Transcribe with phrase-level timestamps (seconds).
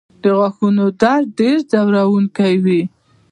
[0.21, 2.81] د غاښونو درد ډېر ځورونکی وي.